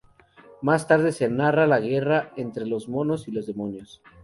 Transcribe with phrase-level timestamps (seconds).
[0.63, 4.01] Más tarde se narra la guerra entre los monos y los demonios.